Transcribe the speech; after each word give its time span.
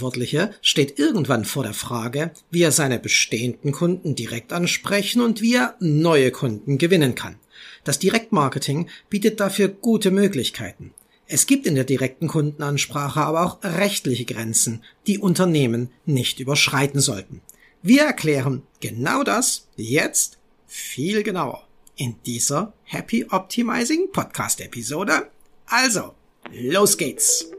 Verantwortliche 0.00 0.54
steht 0.62 0.98
irgendwann 0.98 1.44
vor 1.44 1.62
der 1.62 1.74
Frage, 1.74 2.32
wie 2.50 2.62
er 2.62 2.72
seine 2.72 2.98
bestehenden 2.98 3.70
Kunden 3.70 4.14
direkt 4.14 4.50
ansprechen 4.52 5.20
und 5.20 5.42
wie 5.42 5.54
er 5.54 5.76
neue 5.78 6.30
Kunden 6.30 6.78
gewinnen 6.78 7.14
kann. 7.14 7.36
Das 7.84 7.98
Direktmarketing 7.98 8.88
bietet 9.10 9.40
dafür 9.40 9.68
gute 9.68 10.10
Möglichkeiten. 10.10 10.94
Es 11.26 11.46
gibt 11.46 11.66
in 11.66 11.74
der 11.74 11.84
direkten 11.84 12.28
Kundenansprache 12.28 13.20
aber 13.20 13.44
auch 13.44 13.58
rechtliche 13.62 14.24
Grenzen, 14.24 14.82
die 15.06 15.18
Unternehmen 15.18 15.90
nicht 16.06 16.40
überschreiten 16.40 17.00
sollten. 17.00 17.42
Wir 17.82 18.04
erklären 18.04 18.62
genau 18.80 19.22
das 19.22 19.68
jetzt 19.76 20.38
viel 20.66 21.22
genauer 21.22 21.68
in 21.96 22.16
dieser 22.24 22.72
Happy 22.84 23.26
Optimizing 23.30 24.10
Podcast 24.12 24.62
Episode. 24.62 25.30
Also, 25.66 26.14
los 26.52 26.96
geht's! 26.96 27.50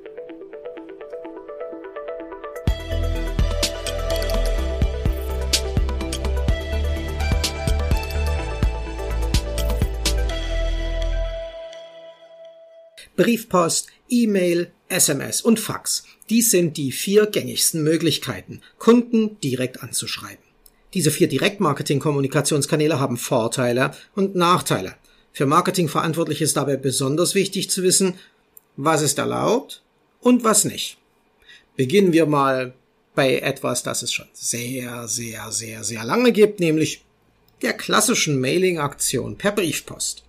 Briefpost, 13.16 13.88
E-Mail, 14.10 14.72
SMS 14.90 15.42
und 15.42 15.60
Fax. 15.60 16.04
Dies 16.30 16.52
sind 16.52 16.78
die 16.78 16.92
vier 16.92 17.26
gängigsten 17.26 17.84
Möglichkeiten, 17.84 18.62
Kunden 18.78 19.40
direkt 19.42 19.84
anzuschreiben. 19.84 20.44
Diese 20.94 21.12
vier 21.12 21.28
Direktmarketing-Kommunikationskanäle 21.28 23.00
haben 23.00 23.18
Vorteile 23.18 23.92
und 24.16 24.36
Nachteile. 24.36 24.96
Für 25.32 25.46
Marketingverantwortliche 25.46 26.44
ist 26.44 26.58
dabei 26.58 26.76
besonders 26.76 27.36
wichtig 27.36 27.70
zu 27.70 27.84
wissen, 27.84 28.16
was 28.76 29.02
ist 29.02 29.18
erlaubt 29.18 29.82
und 30.20 30.44
was 30.44 30.66
nicht. 30.66 30.98
Beginnen 31.78 32.12
wir 32.12 32.26
mal 32.26 32.74
bei 33.16 33.40
etwas, 33.40 33.84
das 33.84 34.04
es 34.04 34.14
schon 34.14 34.28
sehr, 34.34 35.08
sehr, 35.08 35.52
sehr, 35.52 35.84
sehr 35.84 36.04
lange 36.04 36.32
gibt, 36.32 36.60
nämlich 36.60 37.04
der 37.62 37.74
klassischen 37.74 38.40
Mailing-Aktion 38.40 39.38
per 39.38 39.52
Briefpost. 39.52 40.24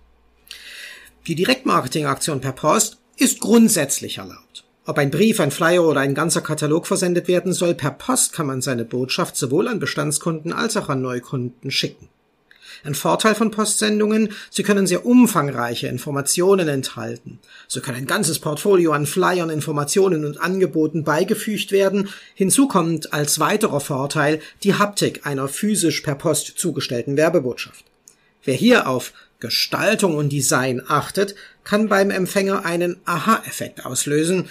Die 1.25 1.35
Direktmarketing-Aktion 1.35 2.41
per 2.41 2.51
Post 2.51 2.97
ist 3.15 3.39
grundsätzlich 3.39 4.17
erlaubt. 4.17 4.65
Ob 4.85 4.97
ein 4.97 5.09
Brief, 5.09 5.39
ein 5.39 5.51
Flyer 5.51 5.83
oder 5.85 6.01
ein 6.01 6.15
ganzer 6.15 6.41
Katalog 6.41 6.85
versendet 6.85 7.29
werden 7.29 7.53
soll, 7.53 7.75
per 7.75 7.91
Post 7.91 8.33
kann 8.33 8.45
man 8.45 8.61
seine 8.61 8.83
Botschaft 8.83 9.37
sowohl 9.37 9.69
an 9.69 9.79
Bestandskunden 9.79 10.51
als 10.51 10.75
auch 10.75 10.89
an 10.89 11.01
Neukunden 11.01 11.71
schicken. 11.71 12.09
Ein 12.83 12.93
Vorteil 12.93 13.35
von 13.35 13.51
Postsendungen, 13.51 14.33
sie 14.49 14.63
können 14.63 14.85
sehr 14.85 15.05
umfangreiche 15.05 15.87
Informationen 15.87 16.67
enthalten. 16.67 17.39
So 17.69 17.79
kann 17.79 17.95
ein 17.95 18.05
ganzes 18.05 18.39
Portfolio 18.39 18.91
an 18.91 19.05
Flyern, 19.05 19.49
Informationen 19.49 20.25
und 20.25 20.41
Angeboten 20.41 21.05
beigefügt 21.05 21.71
werden. 21.71 22.09
Hinzu 22.33 22.67
kommt 22.67 23.13
als 23.13 23.39
weiterer 23.39 23.79
Vorteil 23.79 24.41
die 24.63 24.73
Haptik 24.73 25.25
einer 25.25 25.47
physisch 25.47 26.01
per 26.01 26.15
Post 26.15 26.55
zugestellten 26.57 27.15
Werbebotschaft. 27.15 27.85
Wer 28.43 28.55
hier 28.55 28.89
auf 28.89 29.13
Gestaltung 29.43 30.15
und 30.15 30.31
Design 30.31 30.81
achtet, 30.87 31.35
kann 31.65 31.89
beim 31.89 32.11
Empfänger 32.11 32.63
einen 32.63 32.95
Aha-Effekt 33.03 33.85
auslösen. 33.85 34.47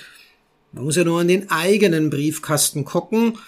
Man 0.72 0.84
muss 0.84 0.96
ja 0.96 1.04
nur 1.04 1.22
in 1.22 1.28
den 1.28 1.50
eigenen 1.50 2.10
Briefkasten 2.10 2.84
gucken. 2.84 3.38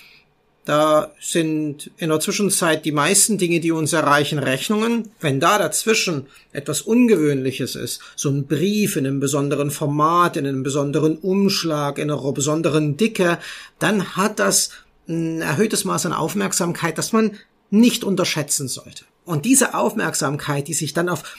Da 0.65 1.13
sind 1.21 1.91
in 1.99 2.09
der 2.09 2.21
Zwischenzeit 2.21 2.87
die 2.87 2.93
meisten 2.93 3.37
Dinge, 3.37 3.61
die 3.61 3.73
uns 3.73 3.93
erreichen, 3.93 4.39
Rechnungen. 4.39 5.11
Wenn 5.21 5.39
da 5.39 5.59
dazwischen 5.59 6.29
etwas 6.53 6.81
Ungewöhnliches 6.81 7.77
ist, 7.77 8.01
so 8.17 8.31
ein 8.31 8.47
Brief 8.47 8.97
in 8.97 9.07
einem 9.07 9.21
besonderen 9.21 9.71
Format, 9.71 10.39
in 10.39 10.47
einem 10.47 10.63
besonderen 10.63 11.19
Umschlag, 11.19 11.99
in 11.99 12.11
einer 12.11 12.33
besonderen 12.33 12.97
Dicke, 12.97 13.39
dann 13.79 14.17
hat 14.17 14.39
das 14.39 14.71
ein 15.07 15.43
erhöhtes 15.43 15.85
Maß 15.85 16.07
an 16.07 16.15
Aufmerksamkeit, 16.15 16.97
das 16.97 17.13
man 17.13 17.33
nicht 17.75 18.05
unterschätzen 18.05 18.69
sollte. 18.69 19.05
Und 19.25 19.45
diese 19.45 19.75
Aufmerksamkeit, 19.75 20.69
die 20.69 20.75
sich 20.75 20.95
dann 20.95 21.09
auf 21.09 21.37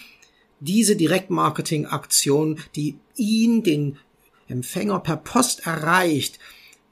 diese 0.59 0.95
Direktmarketing-Aktion, 0.95 2.59
die 2.75 2.97
ihn, 3.15 3.63
den 3.63 3.97
Empfänger 4.47 4.99
per 4.99 5.17
Post 5.17 5.65
erreicht, 5.65 6.39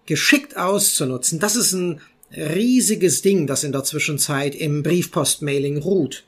geschickt 0.06 0.58
auszunutzen, 0.58 1.40
das 1.40 1.56
ist 1.56 1.74
ein 1.74 2.02
riesiges 2.36 3.22
Ding, 3.22 3.48
das 3.48 3.64
in 3.64 3.72
der 3.72 3.84
Zwischenzeit 3.84 4.56
im 4.56 4.84
Briefpost-Mailing 4.84 5.78
ruht. 5.78 6.24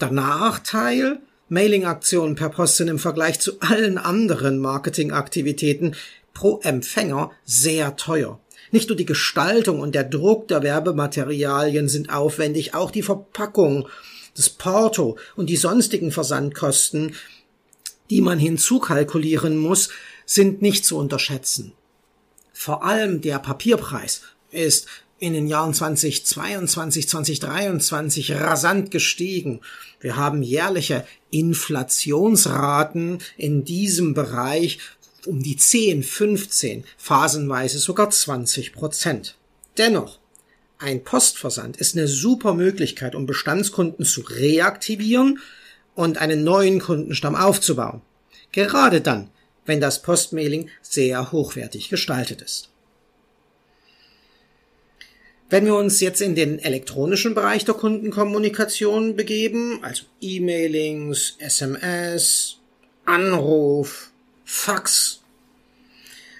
Der 0.00 0.10
Nachteil, 0.10 1.20
Mailing-Aktionen 1.48 2.34
per 2.34 2.48
Post 2.48 2.78
sind 2.78 2.88
im 2.88 2.98
Vergleich 2.98 3.38
zu 3.38 3.60
allen 3.60 3.98
anderen 3.98 4.58
Marketingaktivitäten 4.58 5.94
pro 6.32 6.60
Empfänger 6.62 7.30
sehr 7.44 7.96
teuer. 7.96 8.40
Nicht 8.72 8.88
nur 8.88 8.96
die 8.96 9.06
Gestaltung 9.06 9.80
und 9.80 9.94
der 9.94 10.04
Druck 10.04 10.48
der 10.48 10.62
Werbematerialien 10.62 11.88
sind 11.88 12.12
aufwendig, 12.12 12.74
auch 12.74 12.90
die 12.90 13.02
Verpackung, 13.02 13.86
das 14.34 14.48
Porto 14.48 15.18
und 15.36 15.50
die 15.50 15.56
sonstigen 15.56 16.10
Versandkosten, 16.10 17.14
die 18.08 18.22
man 18.22 18.38
hinzukalkulieren 18.38 19.58
muss, 19.58 19.90
sind 20.24 20.62
nicht 20.62 20.86
zu 20.86 20.96
unterschätzen. 20.96 21.74
Vor 22.54 22.82
allem 22.82 23.20
der 23.20 23.38
Papierpreis 23.38 24.22
ist 24.50 24.86
in 25.18 25.34
den 25.34 25.46
Jahren 25.46 25.74
2022, 25.74 27.08
2023 27.08 28.32
rasant 28.32 28.90
gestiegen. 28.90 29.60
Wir 30.00 30.16
haben 30.16 30.42
jährliche 30.42 31.06
Inflationsraten 31.30 33.18
in 33.36 33.64
diesem 33.64 34.14
Bereich 34.14 34.78
um 35.26 35.42
die 35.42 35.56
10, 35.56 36.02
15, 36.02 36.84
phasenweise 36.96 37.78
sogar 37.78 38.10
20 38.10 38.72
Prozent. 38.72 39.36
Dennoch, 39.78 40.18
ein 40.78 41.04
Postversand 41.04 41.76
ist 41.76 41.96
eine 41.96 42.08
super 42.08 42.54
Möglichkeit, 42.54 43.14
um 43.14 43.26
Bestandskunden 43.26 44.04
zu 44.04 44.22
reaktivieren 44.22 45.38
und 45.94 46.18
einen 46.18 46.44
neuen 46.44 46.80
Kundenstamm 46.80 47.36
aufzubauen. 47.36 48.02
Gerade 48.50 49.00
dann, 49.00 49.30
wenn 49.64 49.80
das 49.80 50.02
Postmailing 50.02 50.70
sehr 50.82 51.32
hochwertig 51.32 51.88
gestaltet 51.88 52.42
ist. 52.42 52.68
Wenn 55.50 55.66
wir 55.66 55.74
uns 55.74 56.00
jetzt 56.00 56.22
in 56.22 56.34
den 56.34 56.58
elektronischen 56.58 57.34
Bereich 57.34 57.64
der 57.66 57.74
Kundenkommunikation 57.74 59.16
begeben, 59.16 59.80
also 59.82 60.04
E-Mailings, 60.20 61.36
SMS, 61.38 62.56
Anruf, 63.04 64.11
Fax, 64.54 65.22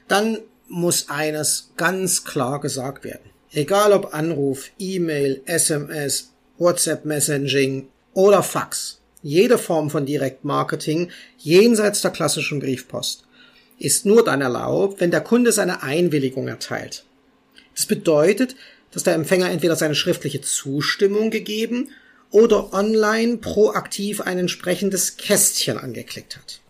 dann 0.06 0.38
muss 0.68 1.08
eines 1.08 1.70
ganz 1.78 2.24
klar 2.24 2.60
gesagt 2.60 3.04
werden. 3.04 3.30
Egal 3.50 3.92
ob 3.94 4.14
Anruf, 4.14 4.70
E-Mail, 4.78 5.40
SMS, 5.46 6.30
WhatsApp 6.58 7.06
Messaging 7.06 7.88
oder 8.12 8.42
Fax, 8.42 9.00
jede 9.22 9.56
Form 9.56 9.88
von 9.88 10.04
Direktmarketing 10.04 11.10
jenseits 11.38 12.02
der 12.02 12.10
klassischen 12.10 12.60
Briefpost 12.60 13.24
ist 13.78 14.04
nur 14.04 14.22
dann 14.22 14.42
erlaubt, 14.42 15.00
wenn 15.00 15.10
der 15.10 15.22
Kunde 15.22 15.50
seine 15.50 15.82
Einwilligung 15.82 16.46
erteilt. 16.48 17.04
Das 17.74 17.86
bedeutet, 17.86 18.54
dass 18.92 19.04
der 19.04 19.14
Empfänger 19.14 19.50
entweder 19.50 19.74
seine 19.74 19.94
schriftliche 19.94 20.42
Zustimmung 20.42 21.30
gegeben 21.30 21.88
oder 22.30 22.74
online 22.74 23.38
proaktiv 23.38 24.20
ein 24.20 24.38
entsprechendes 24.38 25.16
Kästchen 25.16 25.78
angeklickt 25.78 26.36
hat. 26.36 26.61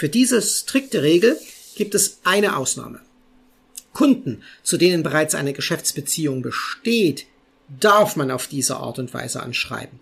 Für 0.00 0.08
diese 0.08 0.40
strikte 0.40 1.02
Regel 1.02 1.38
gibt 1.76 1.94
es 1.94 2.20
eine 2.24 2.56
Ausnahme. 2.56 3.02
Kunden, 3.92 4.42
zu 4.62 4.78
denen 4.78 5.02
bereits 5.02 5.34
eine 5.34 5.52
Geschäftsbeziehung 5.52 6.40
besteht, 6.40 7.26
darf 7.78 8.16
man 8.16 8.30
auf 8.30 8.46
diese 8.46 8.78
Art 8.78 8.98
und 8.98 9.12
Weise 9.12 9.42
anschreiben. 9.42 10.00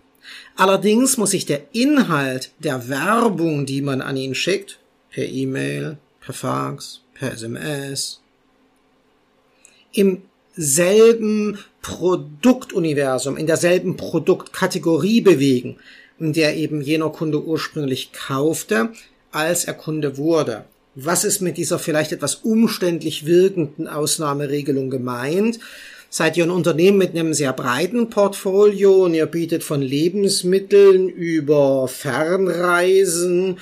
Allerdings 0.55 1.17
muss 1.17 1.31
sich 1.31 1.45
der 1.45 1.63
Inhalt 1.73 2.51
der 2.59 2.87
Werbung, 2.87 3.65
die 3.65 3.81
man 3.81 4.01
an 4.01 4.15
ihn 4.15 4.35
schickt, 4.35 4.79
per 5.11 5.25
E-Mail, 5.25 5.97
per 6.21 6.33
Fax, 6.33 7.01
per 7.13 7.33
SMS, 7.33 8.21
im 9.91 10.21
selben 10.55 11.59
Produktuniversum, 11.81 13.35
in 13.35 13.47
derselben 13.47 13.97
Produktkategorie 13.97 15.19
bewegen, 15.19 15.75
in 16.19 16.31
der 16.31 16.55
eben 16.55 16.79
jener 16.79 17.09
Kunde 17.09 17.43
ursprünglich 17.43 18.13
kaufte, 18.13 18.93
als 19.31 19.65
er 19.65 19.73
Kunde 19.73 20.17
wurde. 20.17 20.65
Was 20.95 21.23
ist 21.23 21.41
mit 21.41 21.57
dieser 21.57 21.79
vielleicht 21.79 22.11
etwas 22.11 22.35
umständlich 22.35 23.25
wirkenden 23.25 23.87
Ausnahmeregelung 23.87 24.89
gemeint? 24.89 25.59
Seid 26.09 26.37
ihr 26.37 26.43
ein 26.43 26.49
Unternehmen 26.49 26.97
mit 26.97 27.11
einem 27.11 27.35
sehr 27.35 27.53
breiten 27.53 28.09
Portfolio 28.09 29.05
und 29.05 29.13
ihr 29.13 29.27
bietet 29.27 29.63
von 29.63 29.81
Lebensmitteln 29.81 31.07
über 31.07 31.87
Fernreisen 31.87 33.59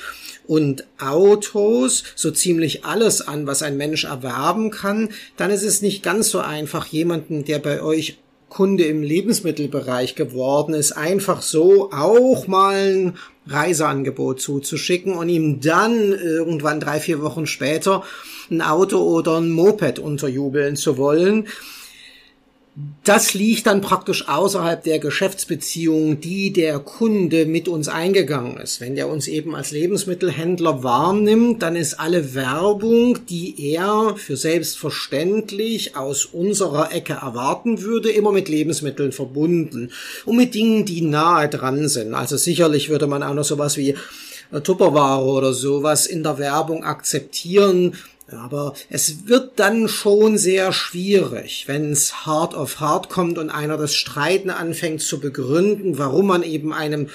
und 0.48 0.86
Autos 0.98 2.04
so 2.16 2.32
ziemlich 2.32 2.86
alles 2.86 3.22
an, 3.22 3.48
was 3.48 3.64
ein 3.64 3.76
Mensch 3.76 4.06
erwerben 4.06 4.72
kann, 4.72 5.10
dann 5.36 5.52
ist 5.52 5.64
es 5.64 5.82
nicht 5.82 6.04
ganz 6.04 6.30
so 6.30 6.40
einfach, 6.40 6.86
jemanden, 6.86 7.44
der 7.44 7.60
bei 7.60 7.82
euch 7.82 8.18
Kunde 8.50 8.86
im 8.86 9.04
Lebensmittelbereich 9.04 10.16
geworden 10.16 10.74
ist, 10.74 10.94
einfach 10.94 11.42
so 11.42 11.92
auch 11.92 12.48
mal 12.48 12.76
ein 12.76 13.18
Reiseangebot 13.48 14.42
zuzuschicken 14.42 15.14
und 15.14 15.30
ihm 15.30 15.60
dann 15.60 16.14
irgendwann 16.14 16.80
drei, 16.80 17.00
vier 17.00 17.22
Wochen 17.22 17.46
später 17.46 18.04
ein 18.50 18.62
Auto 18.62 19.00
oder 19.00 19.38
ein 19.38 19.52
Moped 19.52 20.00
unterjubeln 20.00 20.76
zu 20.76 20.98
wollen. 20.98 21.48
Das 23.04 23.34
liegt 23.34 23.66
dann 23.66 23.82
praktisch 23.82 24.28
außerhalb 24.28 24.84
der 24.84 25.00
Geschäftsbeziehung, 25.00 26.22
die 26.22 26.54
der 26.54 26.78
Kunde 26.78 27.48
mit 27.48 27.68
uns 27.68 27.88
eingegangen 27.88 28.58
ist. 28.58 28.82
Wenn 28.82 28.96
der 28.96 29.08
uns 29.08 29.28
eben 29.28 29.56
als 29.56 29.72
Lebensmittelhändler 29.72 30.84
wahrnimmt, 30.84 31.64
dann 31.64 31.76
ist 31.76 32.00
alle 32.00 32.36
Werbung, 32.36 33.26
die 33.30 33.74
er 33.74 34.14
für 34.18 34.38
selbstverständlich 34.38 35.96
aus 35.96 36.26
unserer 36.26 36.94
Ecke 36.94 37.14
erwarten 37.14 37.82
würde, 37.82 38.12
immer 38.12 38.32
mit 38.32 38.48
Lebensmitteln 38.48 39.12
verbunden 39.12 39.90
und 40.26 40.36
mit 40.36 40.54
Dingen, 40.54 40.86
die 40.86 41.02
nahe 41.02 41.50
dran 41.50 41.88
sind. 41.88 42.14
Also 42.14 42.38
sicherlich 42.38 42.90
würde 42.90 43.08
man 43.08 43.24
auch 43.24 43.34
noch 43.34 43.46
sowas 43.46 43.78
wie 43.78 43.96
Tupperware 44.64 45.26
oder 45.26 45.54
sowas 45.54 46.06
in 46.06 46.22
der 46.22 46.38
Werbung 46.38 46.84
akzeptieren, 46.84 47.96
aber 48.32 48.74
es 48.90 49.28
wird 49.28 49.58
dann 49.58 49.88
schon 49.88 50.38
sehr 50.38 50.74
schwierig, 50.74 51.64
wenn 51.68 51.92
es 51.92 52.26
hart 52.26 52.56
auf 52.56 52.80
hart 52.80 53.10
kommt 53.10 53.38
und 53.38 53.50
einer 53.50 53.78
das 53.78 53.96
Streiten 53.96 54.50
anfängt 54.50 55.02
zu 55.02 55.20
begründen, 55.20 55.98
warum 55.98 56.28
man 56.28 56.44
eben 56.44 56.74
einem 56.74 57.10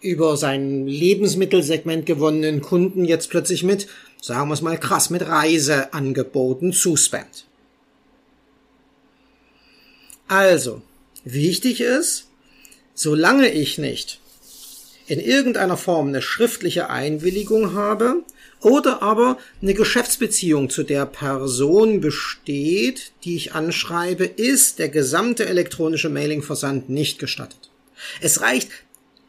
über 0.00 0.36
sein 0.36 0.86
Lebensmittelsegment 0.86 2.06
gewonnenen 2.06 2.60
Kunden 2.60 3.04
jetzt 3.04 3.30
plötzlich 3.30 3.62
mit, 3.62 3.86
sagen 4.20 4.48
wir 4.48 4.54
es 4.54 4.62
mal 4.62 4.78
krass, 4.78 5.10
mit 5.10 5.26
Reiseangeboten 5.26 6.72
zuspammt. 6.72 7.46
Also, 10.26 10.82
wichtig 11.24 11.80
ist, 11.80 12.28
solange 12.94 13.48
ich 13.48 13.78
nicht 13.78 14.20
in 15.06 15.20
irgendeiner 15.20 15.76
Form 15.76 16.08
eine 16.08 16.20
schriftliche 16.20 16.90
Einwilligung 16.90 17.74
habe, 17.74 18.24
oder 18.60 19.02
aber 19.02 19.38
eine 19.62 19.74
Geschäftsbeziehung 19.74 20.70
zu 20.70 20.82
der 20.82 21.06
Person 21.06 22.00
besteht, 22.00 23.12
die 23.24 23.36
ich 23.36 23.52
anschreibe, 23.54 24.24
ist 24.24 24.78
der 24.78 24.88
gesamte 24.88 25.46
elektronische 25.46 26.08
Mailingversand 26.08 26.88
nicht 26.88 27.18
gestattet. 27.18 27.70
Es 28.20 28.40
reicht 28.40 28.70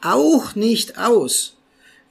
auch 0.02 0.56
nicht 0.56 0.98
aus, 0.98 1.58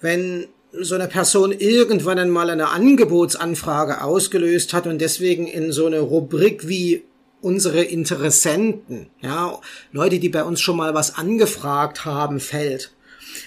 wenn 0.01 0.47
so 0.73 0.95
eine 0.95 1.09
Person 1.09 1.53
irgendwann 1.53 2.19
einmal 2.19 2.51
eine 2.51 2.69
Angebotsanfrage 2.69 4.03
ausgelöst 4.03 4.75
hat 4.75 4.87
und 4.87 5.01
deswegen 5.01 5.47
in 5.47 5.73
so 5.73 5.87
eine 5.87 6.01
Rubrik 6.01 6.69
wie 6.69 7.05
unsere 7.41 7.83
Interessenten, 7.83 9.09
ja, 9.21 9.59
Leute, 9.93 10.19
die 10.19 10.29
bei 10.29 10.43
uns 10.45 10.61
schon 10.61 10.77
mal 10.77 10.95
was 10.95 11.17
angefragt 11.17 12.05
haben, 12.05 12.41
fällt. 12.41 12.93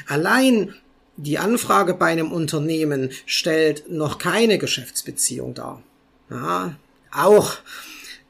Allein 0.08 0.74
die 1.22 1.38
Anfrage 1.38 1.94
bei 1.94 2.08
einem 2.08 2.32
Unternehmen 2.32 3.12
stellt 3.26 3.92
noch 3.92 4.18
keine 4.18 4.58
Geschäftsbeziehung 4.58 5.54
dar. 5.54 5.82
Ja, 6.30 6.76
auch 7.12 7.58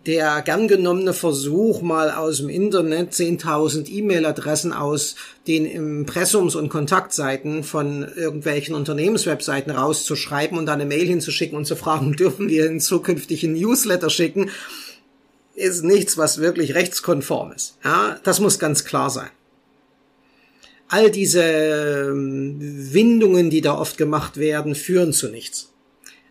der 0.05 0.41
gern 0.41 0.67
genommene 0.67 1.13
Versuch, 1.13 1.81
mal 1.81 2.11
aus 2.11 2.37
dem 2.37 2.49
Internet 2.49 3.13
10.000 3.13 3.87
E-Mail-Adressen 3.87 4.73
aus 4.73 5.15
den 5.47 5.65
Impressums- 5.65 6.55
und 6.55 6.69
Kontaktseiten 6.69 7.63
von 7.63 8.07
irgendwelchen 8.15 8.73
Unternehmenswebseiten 8.73 9.71
rauszuschreiben 9.71 10.57
und 10.57 10.65
da 10.65 10.73
eine 10.73 10.87
Mail 10.87 11.05
hinzuschicken 11.05 11.57
und 11.57 11.65
zu 11.65 11.75
fragen, 11.75 12.13
dürfen 12.17 12.49
wir 12.49 12.65
in 12.65 12.79
zukünftigen 12.79 13.53
Newsletter 13.53 14.09
schicken, 14.09 14.49
ist 15.53 15.83
nichts, 15.83 16.17
was 16.17 16.39
wirklich 16.39 16.73
rechtskonform 16.73 17.51
ist. 17.51 17.77
Ja, 17.83 18.19
das 18.23 18.39
muss 18.39 18.57
ganz 18.57 18.83
klar 18.83 19.11
sein 19.11 19.29
all 20.91 21.09
diese 21.09 21.41
ähm, 21.41 22.57
Windungen, 22.93 23.49
die 23.49 23.61
da 23.61 23.77
oft 23.77 23.97
gemacht 23.97 24.35
werden, 24.35 24.75
führen 24.75 25.13
zu 25.13 25.29
nichts. 25.29 25.71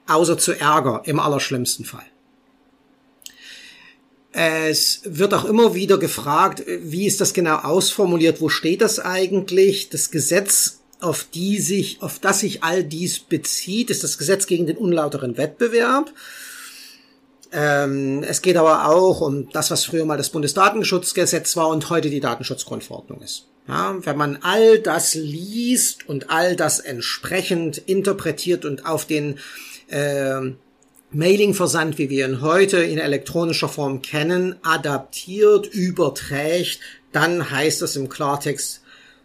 Außer 0.06 0.36
zu 0.36 0.52
Ärger 0.52 1.02
im 1.06 1.18
allerschlimmsten 1.18 1.86
Fall. 1.86 2.04
Es 4.32 5.00
wird 5.04 5.32
auch 5.32 5.46
immer 5.46 5.74
wieder 5.74 5.96
gefragt, 5.98 6.62
wie 6.66 7.06
ist 7.06 7.22
das 7.22 7.32
genau 7.32 7.56
ausformuliert? 7.56 8.42
Wo 8.42 8.50
steht 8.50 8.82
das 8.82 9.00
eigentlich? 9.00 9.88
Das 9.88 10.10
Gesetz, 10.10 10.80
auf 11.00 11.26
die 11.32 11.58
sich, 11.58 12.02
auf 12.02 12.18
das 12.18 12.40
sich 12.40 12.62
all 12.62 12.84
dies 12.84 13.18
bezieht, 13.18 13.88
ist 13.88 14.04
das 14.04 14.18
Gesetz 14.18 14.46
gegen 14.46 14.66
den 14.66 14.76
unlauteren 14.76 15.38
Wettbewerb. 15.38 16.12
Ähm, 17.50 18.22
es 18.24 18.42
geht 18.42 18.58
aber 18.58 18.88
auch 18.88 19.22
um 19.22 19.48
das, 19.50 19.70
was 19.70 19.86
früher 19.86 20.04
mal 20.04 20.18
das 20.18 20.28
Bundesdatenschutzgesetz 20.28 21.56
war 21.56 21.68
und 21.68 21.88
heute 21.88 22.10
die 22.10 22.20
Datenschutzgrundverordnung 22.20 23.22
ist. 23.22 23.46
Ja, 23.70 23.96
wenn 24.04 24.16
man 24.16 24.38
all 24.42 24.80
das 24.80 25.14
liest 25.14 26.08
und 26.08 26.28
all 26.28 26.56
das 26.56 26.80
entsprechend 26.80 27.78
interpretiert 27.78 28.64
und 28.64 28.84
auf 28.84 29.06
den 29.06 29.38
äh, 29.86 30.40
Mailing-Versand, 31.12 31.96
wie 31.96 32.10
wir 32.10 32.26
ihn 32.26 32.40
heute 32.40 32.78
in 32.78 32.98
elektronischer 32.98 33.68
Form 33.68 34.02
kennen, 34.02 34.56
adaptiert, 34.62 35.68
überträgt, 35.68 36.80
dann 37.12 37.48
heißt 37.48 37.80
das 37.80 37.94
im 37.94 38.08
Klartext, 38.08 38.82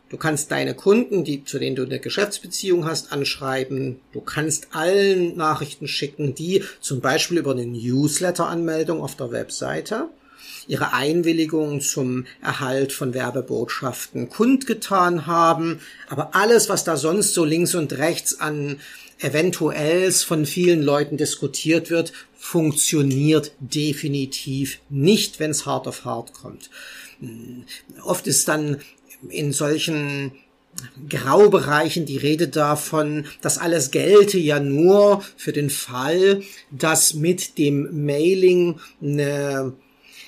du 0.09 0.17
kannst 0.17 0.51
deine 0.51 0.75
Kunden, 0.75 1.23
die, 1.23 1.43
zu 1.43 1.57
denen 1.57 1.75
du 1.75 1.83
eine 1.83 1.99
Geschäftsbeziehung 1.99 2.85
hast, 2.85 3.11
anschreiben. 3.11 3.99
Du 4.13 4.21
kannst 4.21 4.67
allen 4.73 5.35
Nachrichten 5.35 5.87
schicken, 5.87 6.35
die 6.35 6.63
zum 6.81 7.01
Beispiel 7.01 7.39
über 7.39 7.51
eine 7.51 7.65
Newsletter-Anmeldung 7.65 9.01
auf 9.01 9.15
der 9.15 9.31
Webseite 9.31 10.09
ihre 10.67 10.93
Einwilligung 10.93 11.81
zum 11.81 12.25
Erhalt 12.41 12.93
von 12.93 13.13
Werbebotschaften 13.13 14.29
kundgetan 14.29 15.27
haben. 15.27 15.79
Aber 16.09 16.35
alles, 16.35 16.69
was 16.69 16.83
da 16.83 16.97
sonst 16.97 17.33
so 17.33 17.45
links 17.45 17.75
und 17.75 17.93
rechts 17.93 18.39
an 18.39 18.79
eventuells 19.19 20.23
von 20.23 20.45
vielen 20.45 20.81
Leuten 20.81 21.17
diskutiert 21.17 21.89
wird, 21.89 22.11
funktioniert 22.37 23.53
definitiv 23.59 24.79
nicht, 24.89 25.39
wenn 25.39 25.51
es 25.51 25.65
hart 25.65 25.87
auf 25.87 26.05
hart 26.05 26.33
kommt. 26.33 26.69
Oft 28.03 28.27
ist 28.27 28.47
dann 28.47 28.81
in 29.29 29.51
solchen 29.53 30.33
Graubereichen 31.09 32.05
die 32.05 32.17
Rede 32.17 32.49
davon, 32.49 33.25
dass 33.41 33.57
alles 33.57 33.91
gelte 33.91 34.37
ja 34.37 34.59
nur 34.59 35.23
für 35.37 35.53
den 35.53 35.69
Fall, 35.69 36.43
dass 36.69 37.13
mit 37.13 37.57
dem 37.57 38.05
Mailing 38.05 38.79
eine 39.01 39.73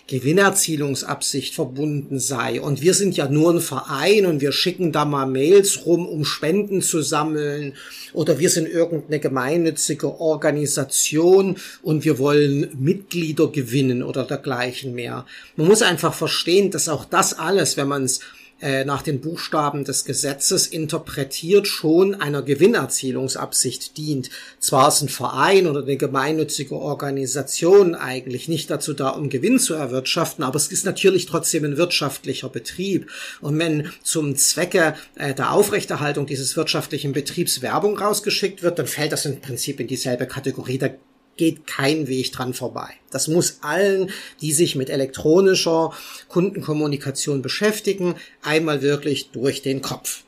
Gewinnerzielungsabsicht 0.07 1.53
verbunden 1.53 2.19
sei. 2.19 2.61
Und 2.61 2.81
wir 2.81 2.93
sind 2.93 3.17
ja 3.17 3.27
nur 3.27 3.53
ein 3.53 3.61
Verein 3.61 4.25
und 4.25 4.41
wir 4.41 4.53
schicken 4.53 4.91
da 4.91 5.03
mal 5.03 5.25
Mails 5.25 5.85
rum, 5.85 6.07
um 6.07 6.23
Spenden 6.23 6.81
zu 6.81 7.01
sammeln. 7.01 7.73
Oder 8.13 8.39
wir 8.39 8.49
sind 8.49 8.67
irgendeine 8.69 9.19
gemeinnützige 9.19 10.19
Organisation 10.19 11.57
und 11.81 12.05
wir 12.05 12.19
wollen 12.19 12.69
Mitglieder 12.79 13.47
gewinnen 13.47 14.01
oder 14.01 14.23
dergleichen 14.23 14.93
mehr. 14.95 15.25
Man 15.57 15.67
muss 15.67 15.81
einfach 15.81 16.13
verstehen, 16.13 16.71
dass 16.71 16.87
auch 16.87 17.05
das 17.05 17.37
alles, 17.37 17.75
wenn 17.75 17.89
man 17.89 18.03
es 18.03 18.21
äh, 18.59 18.85
nach 18.85 19.01
den 19.01 19.21
Buchstaben 19.21 19.83
des 19.83 20.05
Gesetzes 20.05 20.67
interpretiert 20.67 21.67
schon 21.67 22.15
einer 22.15 22.41
Gewinnerzielungsabsicht 22.41 23.97
dient. 23.97 24.29
Zwar 24.59 24.87
ist 24.87 25.01
ein 25.01 25.09
Verein 25.09 25.67
oder 25.67 25.83
eine 25.83 25.97
gemeinnützige 25.97 26.75
Organisation 26.75 27.93
eigentlich 27.93 28.47
nicht 28.47 28.69
dazu 28.69 28.93
da, 28.93 29.09
um 29.09 29.29
Gewinn 29.29 29.59
zu 29.59 29.75
erwirtschaften, 29.75 30.43
aber 30.43 30.57
es 30.57 30.67
ist 30.67 30.85
natürlich 30.85 31.27
trotzdem 31.27 31.65
ein 31.65 31.77
wirtschaftlicher 31.77 32.49
Betrieb. 32.49 33.09
Und 33.41 33.59
wenn 33.59 33.91
zum 34.03 34.35
Zwecke 34.35 34.95
äh, 35.15 35.33
der 35.33 35.51
Aufrechterhaltung 35.51 36.25
dieses 36.25 36.57
wirtschaftlichen 36.57 37.13
Betriebs 37.13 37.61
Werbung 37.61 37.97
rausgeschickt 37.97 38.63
wird, 38.63 38.79
dann 38.79 38.87
fällt 38.87 39.11
das 39.11 39.25
im 39.25 39.39
Prinzip 39.39 39.79
in 39.79 39.87
dieselbe 39.87 40.25
Kategorie. 40.25 40.77
Da 40.77 40.89
geht 41.37 41.67
kein 41.67 42.07
Weg 42.07 42.31
dran 42.31 42.53
vorbei. 42.53 42.89
Das 43.11 43.27
muss 43.27 43.59
allen, 43.61 44.11
die 44.41 44.51
sich 44.51 44.75
mit 44.75 44.89
elektronischer 44.89 45.93
Kundenkommunikation 46.27 47.41
beschäftigen, 47.41 48.15
einmal 48.41 48.81
wirklich 48.81 49.29
durch 49.31 49.61
den 49.61 49.81
Kopf. 49.81 50.23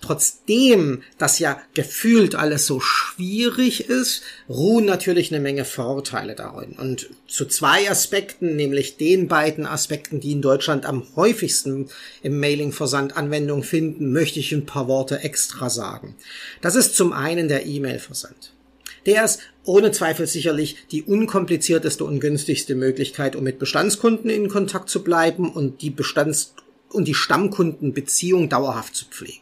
Trotzdem 0.00 1.02
das 1.18 1.40
ja 1.40 1.60
gefühlt 1.74 2.36
alles 2.36 2.66
so 2.66 2.78
schwierig 2.78 3.88
ist, 3.88 4.22
ruhen 4.48 4.84
natürlich 4.84 5.32
eine 5.32 5.40
Menge 5.40 5.64
Vorteile 5.64 6.36
darin. 6.36 6.72
Und 6.72 7.10
zu 7.26 7.46
zwei 7.46 7.90
Aspekten, 7.90 8.54
nämlich 8.54 8.96
den 8.96 9.26
beiden 9.26 9.66
Aspekten, 9.66 10.20
die 10.20 10.32
in 10.32 10.42
Deutschland 10.42 10.86
am 10.86 11.04
häufigsten 11.16 11.88
im 12.22 12.38
Mailing-Versand 12.38 13.16
Anwendung 13.16 13.64
finden, 13.64 14.12
möchte 14.12 14.38
ich 14.38 14.52
ein 14.52 14.66
paar 14.66 14.86
Worte 14.86 15.20
extra 15.20 15.68
sagen. 15.68 16.14
Das 16.60 16.76
ist 16.76 16.94
zum 16.94 17.12
einen 17.12 17.48
der 17.48 17.66
E-Mail-Versand. 17.66 18.52
Der 19.08 19.24
ist 19.24 19.40
ohne 19.64 19.90
Zweifel 19.90 20.26
sicherlich 20.26 20.76
die 20.90 21.02
unkomplizierteste 21.02 22.04
und 22.04 22.20
günstigste 22.20 22.74
Möglichkeit, 22.74 23.36
um 23.36 23.42
mit 23.42 23.58
Bestandskunden 23.58 24.28
in 24.28 24.50
Kontakt 24.50 24.90
zu 24.90 25.02
bleiben 25.02 25.50
und 25.50 25.80
die 25.80 25.88
Bestands- 25.88 26.52
und 26.90 27.08
die 27.08 27.14
Stammkundenbeziehung 27.14 28.50
dauerhaft 28.50 28.94
zu 28.94 29.06
pflegen. 29.06 29.40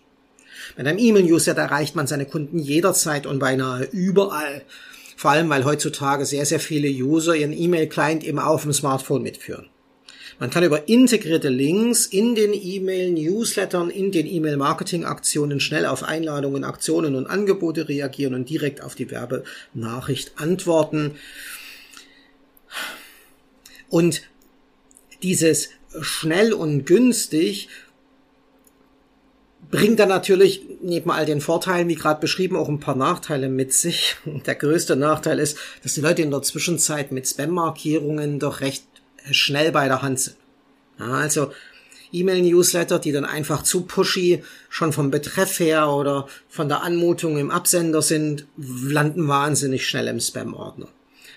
Mit 0.77 0.87
einem 0.87 1.01
E-Mail-Newsletter 1.01 1.63
erreicht 1.63 1.97
man 1.97 2.07
seine 2.07 2.27
Kunden 2.27 2.61
jederzeit 2.61 3.27
und 3.27 3.41
beinahe 3.41 3.89
überall. 3.91 4.63
Vor 5.17 5.33
allem, 5.33 5.49
weil 5.49 5.65
heutzutage 5.65 6.27
sehr, 6.27 6.47
sehr 6.47 6.61
viele 6.61 6.89
User 6.89 7.35
ihren 7.35 7.53
E-Mail-Client 7.53 8.23
eben 8.23 8.39
auf 8.39 8.63
dem 8.63 8.73
Smartphone 8.73 9.25
mitführen. 9.25 9.67
Man 10.39 10.51
kann 10.51 10.65
über 10.65 10.89
integrierte 10.89 11.49
Links 11.49 12.05
in 12.05 12.35
den 12.35 12.53
E-Mail-Newslettern, 12.53 13.89
in 13.89 14.13
den 14.13 14.27
E-Mail-Marketing-Aktionen 14.27 15.61
schnell 15.61 15.87
auf 15.87 16.03
Einladungen, 16.03 16.63
Aktionen 16.63 17.15
und 17.15 17.27
Angebote 17.27 17.89
reagieren 17.89 18.35
und 18.35 18.51
direkt 18.51 18.83
auf 18.83 18.95
die 18.95 19.11
Werbenachricht 19.11 20.33
antworten. 20.37 21.13
Und 23.89 24.23
dieses 25.23 25.71
schnell 26.03 26.53
und 26.53 26.85
günstig 26.85 27.69
bringt 29.71 29.99
dann 29.99 30.11
natürlich 30.11 30.63
neben 30.83 31.11
all 31.11 31.25
den 31.25 31.41
Vorteilen, 31.41 31.89
wie 31.89 31.95
gerade 31.95 32.21
beschrieben, 32.21 32.57
auch 32.57 32.69
ein 32.69 32.81
paar 32.81 32.95
Nachteile 32.95 33.49
mit 33.49 33.73
sich. 33.73 34.17
Der 34.47 34.55
größte 34.55 34.97
Nachteil 34.97 35.39
ist, 35.39 35.57
dass 35.83 35.95
die 35.95 36.03
Leute 36.03 36.23
in 36.23 36.31
der 36.31 36.43
Zwischenzeit 36.43 37.11
mit 37.11 37.27
Spam-Markierungen 37.27 38.39
doch 38.39 38.61
recht 38.61 38.85
schnell 39.31 39.73
bei 39.73 39.89
der 39.89 40.03
Hand 40.03 40.21
sind. 40.21 40.37
Ja, 40.99 41.07
also 41.07 41.53
E-Mail-Newsletter, 42.13 42.99
die 42.99 43.13
dann 43.13 43.25
einfach 43.25 43.63
zu 43.63 43.83
pushy 43.83 44.43
schon 44.69 44.93
vom 44.93 45.11
Betreff 45.11 45.59
her 45.61 45.91
oder 45.91 46.29
von 46.49 46.69
der 46.69 46.83
Anmutung 46.83 47.37
im 47.39 47.51
Absender 47.51 48.03
sind, 48.03 48.47
landen 48.57 49.29
wahnsinnig 49.29 49.87
schnell 49.87 50.09
im 50.09 50.21
Spam-Ordner. 50.21 50.89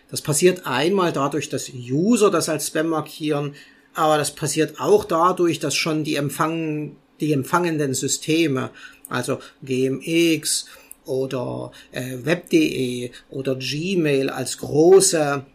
Das 0.10 0.22
passiert 0.22 0.66
einmal 0.66 1.12
dadurch, 1.12 1.50
dass 1.50 1.70
User 1.70 2.32
das 2.32 2.50
als 2.50 2.68
Spam 2.68 2.88
markieren, 2.88 3.56
aber 3.94 4.18
das 4.18 4.32
passiert 4.32 4.80
auch 4.80 5.06
dadurch, 5.06 5.60
dass 5.60 5.76
schon 5.76 6.04
die 6.04 6.16
Empfang, 6.16 6.96
die 7.20 7.34
empfangenden 7.34 7.94
Systeme, 7.94 8.70
also 9.10 9.40
GMX 9.64 10.68
oder 11.06 11.72
äh, 11.92 12.18
Web.de 12.24 13.12
oder 13.30 13.56
Gmail 13.56 14.30
als 14.30 14.60
große 14.60 15.46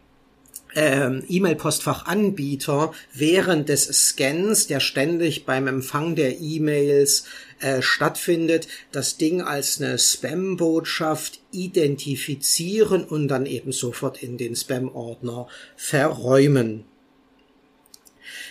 ähm, 0.74 1.22
E-Mail-Postfachanbieter 1.28 2.92
während 3.12 3.68
des 3.68 3.84
Scans, 3.84 4.66
der 4.66 4.80
ständig 4.80 5.44
beim 5.44 5.66
Empfang 5.66 6.14
der 6.14 6.40
E-Mails 6.40 7.24
äh, 7.60 7.82
stattfindet, 7.82 8.68
das 8.92 9.16
Ding 9.16 9.42
als 9.42 9.80
eine 9.80 9.98
Spam-Botschaft 9.98 11.40
identifizieren 11.52 13.04
und 13.04 13.28
dann 13.28 13.46
eben 13.46 13.72
sofort 13.72 14.22
in 14.22 14.38
den 14.38 14.56
Spam-Ordner 14.56 15.48
verräumen. 15.76 16.84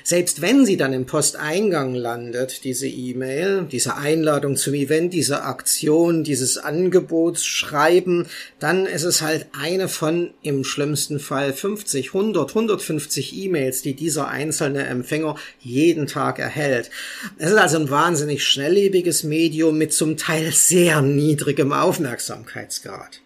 Selbst 0.03 0.41
wenn 0.41 0.65
sie 0.65 0.75
dann 0.75 0.91
im 0.91 1.05
Posteingang 1.05 1.95
landet, 1.95 2.65
diese 2.65 2.87
E-Mail, 2.87 3.67
diese 3.71 3.95
Einladung 3.95 4.57
zum 4.57 4.73
Event, 4.73 5.13
diese 5.13 5.43
Aktion, 5.43 6.25
dieses 6.25 6.57
Angebotsschreiben, 6.57 8.27
dann 8.59 8.85
ist 8.85 9.03
es 9.03 9.21
halt 9.21 9.47
eine 9.57 9.87
von 9.87 10.33
im 10.41 10.65
schlimmsten 10.65 11.19
Fall 11.19 11.53
50, 11.53 12.07
100, 12.07 12.49
150 12.49 13.33
E-Mails, 13.33 13.81
die 13.81 13.93
dieser 13.93 14.27
einzelne 14.27 14.85
Empfänger 14.85 15.35
jeden 15.61 16.05
Tag 16.05 16.37
erhält. 16.37 16.89
Es 17.37 17.51
ist 17.51 17.57
also 17.57 17.77
ein 17.77 17.89
wahnsinnig 17.89 18.43
schnelllebiges 18.43 19.23
Medium 19.23 19.77
mit 19.77 19.93
zum 19.93 20.17
Teil 20.17 20.51
sehr 20.51 21.01
niedrigem 21.01 21.71
Aufmerksamkeitsgrad. 21.71 23.21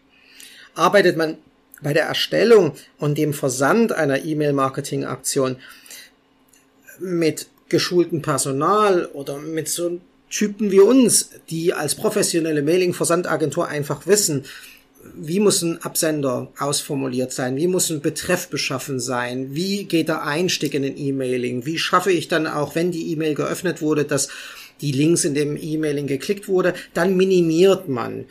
Arbeitet 0.76 1.18
man 1.18 1.38
bei 1.82 1.94
der 1.94 2.06
Erstellung 2.06 2.74
und 3.00 3.18
dem 3.18 3.34
Versand 3.34 3.92
einer 3.92 4.24
E-Mail-Marketing-Aktion 4.24 5.58
mit 7.00 7.48
geschultem 7.70 8.22
Personal 8.22 9.06
oder 9.14 9.38
mit 9.38 9.68
so 9.68 10.00
Typen 10.30 10.72
wie 10.72 10.80
uns, 10.80 11.30
die 11.50 11.74
als 11.74 11.96
professionelle 11.96 12.62
Mailing-Versandagentur 12.62 13.68
einfach 13.68 14.08
wissen, 14.08 14.46
wie 15.16 15.40
muss 15.40 15.62
ein 15.62 15.82
Absender 15.82 16.52
ausformuliert 16.60 17.32
sein? 17.32 17.56
Wie 17.56 17.68
muss 17.68 17.90
ein 17.90 18.02
Betreff 18.02 18.50
beschaffen 18.50 19.00
sein? 19.00 19.56
Wie 19.56 19.86
geht 19.86 20.10
der 20.10 20.24
Einstieg 20.24 20.74
in 20.74 20.84
den 20.84 20.98
E-Mailing? 20.98 21.66
Wie 21.66 21.78
schaffe 21.78 22.12
ich 22.12 22.28
dann 22.28 22.46
auch, 22.46 22.76
wenn 22.76 22.92
die 22.92 23.12
E-Mail 23.12 23.34
geöffnet 23.34 23.82
wurde, 23.82 24.04
dass 24.04 24.28
die 24.82 24.92
Links 24.92 25.24
in 25.24 25.34
dem 25.34 25.56
E-Mailing 25.56 26.08
geklickt 26.08 26.48
wurde? 26.48 26.74
Dann 26.94 27.16
minimiert 27.16 27.88
man 27.88 28.26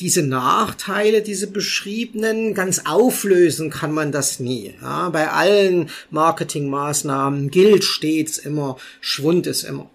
diese 0.00 0.22
Nachteile, 0.22 1.22
diese 1.22 1.46
beschriebenen, 1.46 2.54
ganz 2.54 2.82
auflösen 2.86 3.70
kann 3.70 3.92
man 3.92 4.12
das 4.12 4.40
nie. 4.40 4.74
Ja, 4.82 5.08
bei 5.10 5.30
allen 5.30 5.90
Marketingmaßnahmen 6.10 7.50
gilt 7.50 7.84
stets 7.84 8.38
immer, 8.38 8.76
Schwund 9.00 9.46
ist 9.46 9.64
immer. 9.64 9.90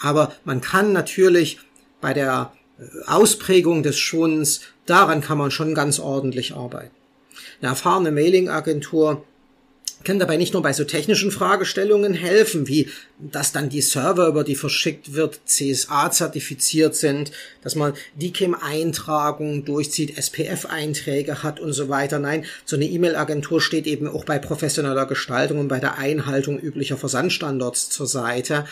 Aber 0.00 0.32
man 0.44 0.60
kann 0.60 0.92
natürlich 0.92 1.58
bei 2.00 2.14
der 2.14 2.52
äh, 2.78 2.84
Ausprägung 3.06 3.82
des 3.82 3.98
Schwunds, 3.98 4.62
daran 4.86 5.20
kann 5.20 5.38
man 5.38 5.50
schon 5.50 5.74
ganz 5.74 5.98
ordentlich 5.98 6.54
arbeiten. 6.54 6.94
Eine 7.60 7.70
erfahrene 7.70 8.10
Mailingagentur 8.10 9.24
kann 10.04 10.18
dabei 10.18 10.36
nicht 10.36 10.54
nur 10.54 10.62
bei 10.62 10.72
so 10.72 10.84
technischen 10.84 11.30
Fragestellungen 11.30 12.14
helfen, 12.14 12.68
wie 12.68 12.88
dass 13.18 13.52
dann 13.52 13.68
die 13.68 13.82
Server, 13.82 14.26
über 14.28 14.44
die 14.44 14.54
verschickt 14.54 15.12
wird, 15.12 15.40
CSA-zertifiziert 15.44 16.96
sind, 16.96 17.32
dass 17.62 17.74
man 17.74 17.92
DKIM-Eintragung 18.16 19.64
durchzieht, 19.66 20.16
SPF-Einträge 20.16 21.42
hat 21.42 21.60
und 21.60 21.74
so 21.74 21.88
weiter. 21.90 22.18
Nein, 22.18 22.46
so 22.64 22.76
eine 22.76 22.86
E-Mail-Agentur 22.86 23.60
steht 23.60 23.86
eben 23.86 24.08
auch 24.08 24.24
bei 24.24 24.38
professioneller 24.38 25.04
Gestaltung 25.04 25.58
und 25.58 25.68
bei 25.68 25.80
der 25.80 25.98
Einhaltung 25.98 26.58
üblicher 26.58 26.96
Versandstandards 26.96 27.90
zur 27.90 28.06
Seite. 28.06 28.64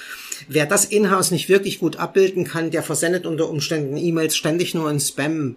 Wer 0.49 0.65
das 0.65 0.87
in-house 0.87 1.31
nicht 1.31 1.49
wirklich 1.49 1.79
gut 1.79 1.97
abbilden 1.97 2.45
kann, 2.45 2.71
der 2.71 2.83
versendet 2.83 3.27
unter 3.27 3.51
Umständen 3.51 3.97
E-Mails 3.99 4.37
ständig 4.37 4.75
nur 4.75 4.91
in 4.91 5.01
Spam 5.01 5.57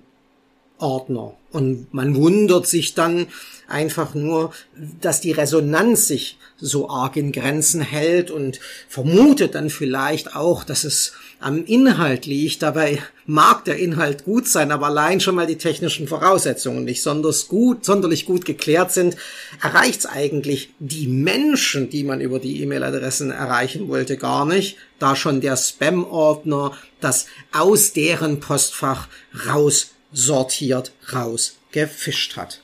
Ordner. 0.81 1.33
Und 1.51 1.93
man 1.93 2.15
wundert 2.15 2.67
sich 2.67 2.93
dann 2.93 3.27
einfach 3.67 4.13
nur, 4.13 4.53
dass 5.01 5.21
die 5.21 5.31
Resonanz 5.31 6.07
sich 6.07 6.37
so 6.57 6.89
arg 6.89 7.17
in 7.17 7.31
Grenzen 7.31 7.81
hält 7.81 8.31
und 8.31 8.59
vermutet 8.87 9.55
dann 9.55 9.69
vielleicht 9.69 10.35
auch, 10.35 10.63
dass 10.63 10.83
es 10.83 11.13
am 11.39 11.65
Inhalt 11.65 12.25
liegt. 12.25 12.61
Dabei 12.61 13.01
mag 13.25 13.65
der 13.65 13.77
Inhalt 13.77 14.25
gut 14.25 14.47
sein, 14.47 14.71
aber 14.71 14.87
allein 14.87 15.19
schon 15.19 15.35
mal 15.35 15.47
die 15.47 15.57
technischen 15.57 16.07
Voraussetzungen 16.07 16.85
nicht 16.85 17.01
sonderlich 17.01 17.47
gut, 17.47 17.83
sonderlich 17.83 18.25
gut 18.25 18.45
geklärt 18.45 18.91
sind, 18.91 19.17
erreicht 19.61 20.01
es 20.01 20.05
eigentlich 20.05 20.69
die 20.79 21.07
Menschen, 21.07 21.89
die 21.89 22.03
man 22.03 22.21
über 22.21 22.39
die 22.39 22.61
E-Mail-Adressen 22.61 23.31
erreichen 23.31 23.87
wollte, 23.87 24.17
gar 24.17 24.45
nicht, 24.45 24.77
da 24.99 25.15
schon 25.15 25.41
der 25.41 25.57
Spam-Ordner 25.57 26.77
das 26.99 27.25
aus 27.51 27.93
deren 27.93 28.39
Postfach 28.39 29.07
raus 29.47 29.91
sortiert 30.11 30.91
rausgefischt 31.11 32.37
hat. 32.37 32.61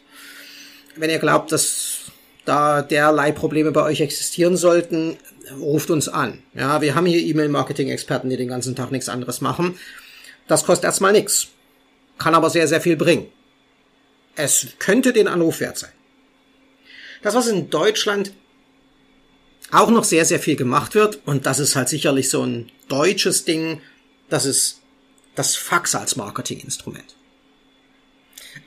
Wenn 0.95 1.09
ihr 1.09 1.19
glaubt, 1.19 1.51
dass 1.51 2.11
da 2.45 2.81
derlei 2.81 3.31
Probleme 3.31 3.71
bei 3.71 3.83
euch 3.83 4.01
existieren 4.01 4.57
sollten, 4.57 5.17
ruft 5.59 5.89
uns 5.91 6.07
an. 6.07 6.41
Ja, 6.53 6.81
wir 6.81 6.95
haben 6.95 7.05
hier 7.05 7.21
E-Mail-Marketing-Experten, 7.21 8.29
die 8.29 8.37
den 8.37 8.47
ganzen 8.47 8.75
Tag 8.75 8.91
nichts 8.91 9.09
anderes 9.09 9.41
machen. 9.41 9.77
Das 10.47 10.65
kostet 10.65 10.85
erstmal 10.85 11.11
nichts, 11.11 11.47
kann 12.17 12.35
aber 12.35 12.49
sehr, 12.49 12.67
sehr 12.67 12.81
viel 12.81 12.95
bringen. 12.95 13.27
Es 14.35 14.67
könnte 14.79 15.13
den 15.13 15.27
Anruf 15.27 15.59
wert 15.59 15.77
sein. 15.77 15.91
Das, 17.21 17.35
was 17.35 17.47
in 17.47 17.69
Deutschland 17.69 18.31
auch 19.71 19.89
noch 19.89 20.05
sehr, 20.05 20.23
sehr 20.23 20.39
viel 20.39 20.55
gemacht 20.55 20.95
wird, 20.95 21.19
und 21.25 21.45
das 21.45 21.59
ist 21.59 21.75
halt 21.75 21.89
sicherlich 21.89 22.29
so 22.29 22.43
ein 22.43 22.71
deutsches 22.87 23.43
Ding, 23.43 23.81
das 24.29 24.45
ist 24.45 24.81
das 25.35 25.55
Fax 25.55 25.95
als 25.95 26.15
Marketinginstrument. 26.15 27.16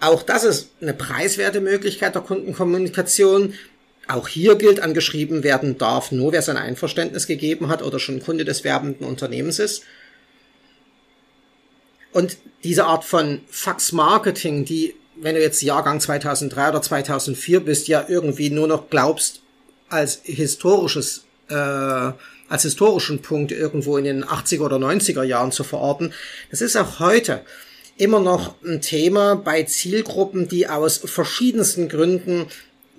Auch 0.01 0.23
das 0.23 0.45
ist 0.45 0.71
eine 0.81 0.95
preiswerte 0.95 1.61
Möglichkeit 1.61 2.15
der 2.15 2.23
Kundenkommunikation. 2.23 3.55
Auch 4.09 4.29
hier 4.29 4.57
gilt, 4.57 4.81
angeschrieben 4.81 5.45
werden 5.45 5.77
darf 5.77 6.11
nur, 6.11 6.33
wer 6.33 6.43
sein 6.43 6.57
Einverständnis 6.57 7.27
gegeben 7.27 7.69
hat 7.69 7.83
oder 7.83 8.01
schon 8.01 8.21
Kunde 8.21 8.47
des 8.47 8.65
werbenden 8.65 9.07
Unternehmens 9.07 9.59
ist. 9.59 9.83
Und 12.13 12.39
diese 12.65 12.87
Art 12.87 13.05
von 13.05 13.43
Fax-Marketing, 13.49 14.65
die, 14.65 14.95
wenn 15.17 15.35
du 15.35 15.43
jetzt 15.43 15.63
Jahrgang 15.63 16.01
2003 16.01 16.71
oder 16.71 16.83
2004 16.83 17.61
bist, 17.61 17.87
ja 17.87 18.05
irgendwie 18.09 18.51
nur 18.51 18.67
noch 18.67 18.91
glaubst, 18.91 19.43
als 19.91 20.21
historisches, 20.25 21.25
äh, 21.51 21.55
als 21.55 22.63
historischen 22.63 23.23
Punkt 23.23 23.53
irgendwo 23.53 23.97
in 23.97 24.05
den 24.05 24.25
80er 24.25 24.63
oder 24.63 24.77
90er 24.77 25.23
Jahren 25.23 25.53
zu 25.53 25.63
verorten, 25.63 26.13
das 26.51 26.63
ist 26.63 26.77
auch 26.77 26.99
heute 27.01 27.43
immer 27.97 28.21
noch 28.21 28.55
ein 28.65 28.81
Thema 28.81 29.35
bei 29.37 29.63
Zielgruppen, 29.65 30.49
die 30.49 30.69
aus 30.69 30.99
verschiedensten 30.99 31.89
Gründen 31.89 32.47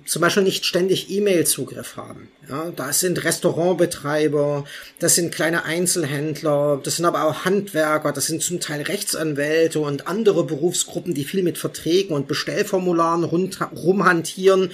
zum 0.05 0.21
Beispiel 0.21 0.43
nicht 0.43 0.65
ständig 0.65 1.09
E-Mail-Zugriff 1.09 1.95
haben. 1.95 2.29
Ja, 2.49 2.71
das 2.75 2.99
sind 2.99 3.23
Restaurantbetreiber, 3.23 4.65
das 4.99 5.15
sind 5.15 5.33
kleine 5.33 5.63
Einzelhändler, 5.63 6.79
das 6.83 6.97
sind 6.97 7.05
aber 7.05 7.23
auch 7.23 7.45
Handwerker, 7.45 8.11
das 8.11 8.25
sind 8.25 8.41
zum 8.41 8.59
Teil 8.59 8.81
Rechtsanwälte 8.81 9.79
und 9.79 10.07
andere 10.07 10.43
Berufsgruppen, 10.43 11.13
die 11.13 11.23
viel 11.23 11.43
mit 11.43 11.57
Verträgen 11.57 12.15
und 12.15 12.27
Bestellformularen 12.27 13.23
rumhantieren 13.23 14.71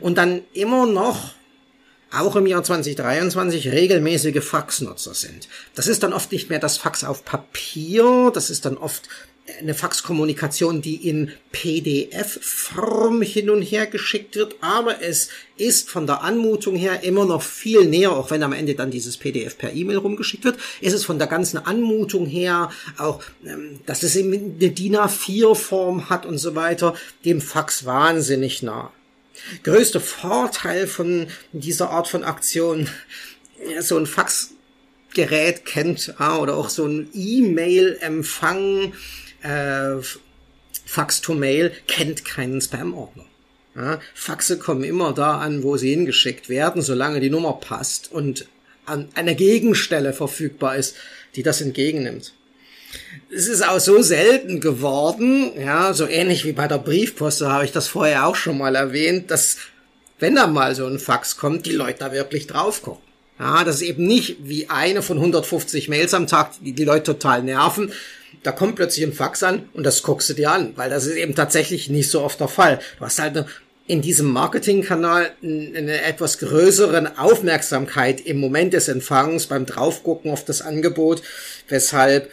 und 0.00 0.18
dann 0.18 0.42
immer 0.52 0.86
noch 0.86 1.34
auch 2.10 2.36
im 2.36 2.46
Jahr 2.46 2.62
2023 2.62 3.72
regelmäßige 3.72 4.44
Faxnutzer 4.44 5.14
sind. 5.14 5.48
Das 5.74 5.86
ist 5.86 6.02
dann 6.02 6.12
oft 6.12 6.30
nicht 6.30 6.50
mehr 6.50 6.58
das 6.58 6.76
Fax 6.76 7.04
auf 7.04 7.24
Papier, 7.24 8.30
das 8.34 8.50
ist 8.50 8.66
dann 8.66 8.76
oft 8.76 9.08
eine 9.58 9.74
Faxkommunikation, 9.74 10.82
die 10.82 11.08
in 11.08 11.32
PDF-Form 11.50 13.22
hin 13.22 13.50
und 13.50 13.62
her 13.62 13.86
geschickt 13.86 14.36
wird, 14.36 14.54
aber 14.60 15.02
es 15.02 15.30
ist 15.56 15.90
von 15.90 16.06
der 16.06 16.22
Anmutung 16.22 16.76
her 16.76 17.02
immer 17.02 17.24
noch 17.24 17.42
viel 17.42 17.84
näher, 17.86 18.12
auch 18.12 18.30
wenn 18.30 18.44
am 18.44 18.52
Ende 18.52 18.74
dann 18.74 18.92
dieses 18.92 19.16
PDF 19.16 19.58
per 19.58 19.72
E-Mail 19.72 19.98
rumgeschickt 19.98 20.44
wird, 20.44 20.58
ist 20.80 20.92
es 20.92 21.04
von 21.04 21.18
der 21.18 21.26
ganzen 21.26 21.58
Anmutung 21.58 22.26
her, 22.26 22.70
auch 22.98 23.20
ähm, 23.44 23.80
dass 23.84 24.04
es 24.04 24.14
eben 24.14 24.32
eine 24.32 24.70
DIN 24.70 24.96
A4-Form 24.96 26.08
hat 26.08 26.24
und 26.24 26.38
so 26.38 26.54
weiter, 26.54 26.94
dem 27.24 27.40
Fax 27.40 27.84
wahnsinnig 27.84 28.62
nah. 28.62 28.92
Größter 29.64 30.00
Vorteil 30.00 30.86
von 30.86 31.26
dieser 31.52 31.90
Art 31.90 32.06
von 32.06 32.22
Aktion, 32.22 32.88
so 33.80 33.96
ein 33.96 34.06
Faxgerät 34.06 35.64
kennt, 35.64 36.14
oder 36.40 36.56
auch 36.56 36.68
so 36.68 36.86
ein 36.86 37.08
E-Mail-Empfang, 37.12 38.92
äh, 39.42 40.02
Fax 40.84 41.20
to 41.20 41.34
Mail 41.34 41.72
kennt 41.86 42.24
keinen 42.24 42.60
Spam-Ordner. 42.60 43.24
Ja, 43.74 44.00
Faxe 44.14 44.58
kommen 44.58 44.84
immer 44.84 45.14
da 45.14 45.38
an, 45.38 45.62
wo 45.62 45.76
sie 45.78 45.90
hingeschickt 45.90 46.48
werden, 46.48 46.82
solange 46.82 47.20
die 47.20 47.30
Nummer 47.30 47.54
passt 47.54 48.12
und 48.12 48.46
an 48.84 49.08
einer 49.14 49.34
Gegenstelle 49.34 50.12
verfügbar 50.12 50.76
ist, 50.76 50.96
die 51.36 51.42
das 51.42 51.62
entgegennimmt. 51.62 52.34
Es 53.34 53.48
ist 53.48 53.66
auch 53.66 53.80
so 53.80 54.02
selten 54.02 54.60
geworden, 54.60 55.52
ja, 55.58 55.94
so 55.94 56.06
ähnlich 56.06 56.44
wie 56.44 56.52
bei 56.52 56.68
der 56.68 56.78
Briefpost, 56.78 57.40
da 57.40 57.52
habe 57.52 57.64
ich 57.64 57.72
das 57.72 57.88
vorher 57.88 58.26
auch 58.26 58.36
schon 58.36 58.58
mal 58.58 58.74
erwähnt, 58.74 59.30
dass 59.30 59.56
wenn 60.18 60.34
da 60.34 60.46
mal 60.46 60.74
so 60.74 60.86
ein 60.86 60.98
Fax 60.98 61.38
kommt, 61.38 61.64
die 61.64 61.72
Leute 61.72 62.00
da 62.00 62.12
wirklich 62.12 62.46
drauf 62.46 62.82
gucken. 62.82 63.02
Ja, 63.38 63.64
das 63.64 63.76
ist 63.76 63.82
eben 63.82 64.06
nicht 64.06 64.36
wie 64.40 64.68
eine 64.68 65.00
von 65.00 65.16
150 65.16 65.88
Mails 65.88 66.12
am 66.12 66.26
Tag, 66.26 66.52
die 66.60 66.74
die 66.74 66.84
Leute 66.84 67.04
total 67.04 67.42
nerven, 67.42 67.92
da 68.42 68.52
kommt 68.52 68.76
plötzlich 68.76 69.06
ein 69.06 69.12
Fax 69.12 69.42
an 69.42 69.68
und 69.72 69.84
das 69.84 70.02
guckst 70.02 70.28
du 70.30 70.34
dir 70.34 70.50
an, 70.50 70.72
weil 70.76 70.90
das 70.90 71.06
ist 71.06 71.16
eben 71.16 71.34
tatsächlich 71.34 71.88
nicht 71.88 72.10
so 72.10 72.22
oft 72.22 72.40
der 72.40 72.48
Fall. 72.48 72.80
Du 72.98 73.04
hast 73.04 73.18
halt 73.18 73.44
in 73.86 74.02
diesem 74.02 74.30
Marketingkanal 74.30 75.30
eine 75.42 76.02
etwas 76.02 76.38
größeren 76.38 77.18
Aufmerksamkeit 77.18 78.20
im 78.20 78.38
Moment 78.38 78.72
des 78.72 78.88
Empfangs 78.88 79.46
beim 79.46 79.66
Draufgucken 79.66 80.30
auf 80.30 80.44
das 80.44 80.62
Angebot, 80.62 81.22
weshalb 81.68 82.30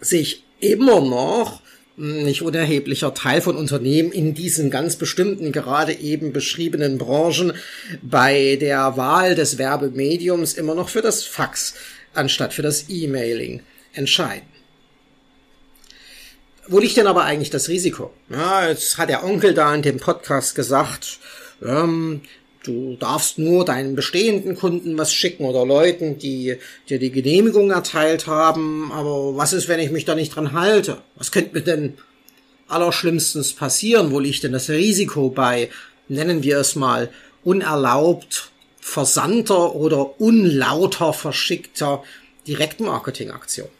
sich 0.00 0.44
immer 0.60 1.00
noch 1.00 1.62
nicht 1.96 2.42
unerheblicher 2.42 3.12
Teil 3.12 3.42
von 3.42 3.56
Unternehmen 3.56 4.10
in 4.10 4.32
diesen 4.32 4.70
ganz 4.70 4.96
bestimmten, 4.96 5.52
gerade 5.52 5.92
eben 5.92 6.32
beschriebenen 6.32 6.96
Branchen 6.96 7.52
bei 8.00 8.56
der 8.56 8.96
Wahl 8.96 9.34
des 9.34 9.58
Werbemediums 9.58 10.54
immer 10.54 10.74
noch 10.74 10.88
für 10.88 11.02
das 11.02 11.24
Fax 11.24 11.74
anstatt 12.14 12.54
für 12.54 12.62
das 12.62 12.86
E-Mailing 12.88 13.62
entscheiden. 13.92 14.59
Wo 16.70 16.78
liegt 16.78 16.96
denn 16.96 17.08
aber 17.08 17.24
eigentlich 17.24 17.50
das 17.50 17.68
Risiko? 17.68 18.12
Ja, 18.28 18.68
jetzt 18.68 18.96
hat 18.96 19.08
der 19.08 19.24
Onkel 19.24 19.54
da 19.54 19.74
in 19.74 19.82
dem 19.82 19.98
Podcast 19.98 20.54
gesagt, 20.54 21.18
ähm, 21.66 22.20
du 22.62 22.94
darfst 22.94 23.38
nur 23.38 23.64
deinen 23.64 23.96
bestehenden 23.96 24.54
Kunden 24.54 24.96
was 24.96 25.12
schicken 25.12 25.46
oder 25.46 25.66
Leuten, 25.66 26.18
die 26.18 26.58
dir 26.88 27.00
die 27.00 27.10
Genehmigung 27.10 27.72
erteilt 27.72 28.28
haben. 28.28 28.92
Aber 28.92 29.36
was 29.36 29.52
ist, 29.52 29.66
wenn 29.66 29.80
ich 29.80 29.90
mich 29.90 30.04
da 30.04 30.14
nicht 30.14 30.36
dran 30.36 30.52
halte? 30.52 30.98
Was 31.16 31.32
könnte 31.32 31.54
mir 31.54 31.62
denn 31.62 31.94
allerschlimmstens 32.68 33.52
passieren? 33.54 34.12
Wo 34.12 34.20
liegt 34.20 34.44
denn 34.44 34.52
das 34.52 34.70
Risiko 34.70 35.28
bei, 35.28 35.70
nennen 36.06 36.44
wir 36.44 36.58
es 36.58 36.76
mal, 36.76 37.10
unerlaubt 37.42 38.52
versandter 38.78 39.74
oder 39.74 40.20
unlauter 40.20 41.12
verschickter 41.14 42.04
Direktmarketingaktion? 42.46 43.70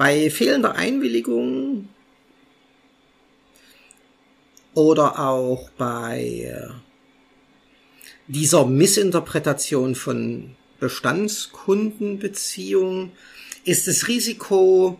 Bei 0.00 0.30
fehlender 0.30 0.76
Einwilligung 0.76 1.90
oder 4.72 5.18
auch 5.18 5.68
bei 5.76 6.48
äh, 6.50 6.70
dieser 8.26 8.64
Missinterpretation 8.64 9.94
von 9.94 10.56
Bestandskundenbeziehungen 10.78 13.12
ist 13.64 13.88
das 13.88 14.08
Risiko 14.08 14.98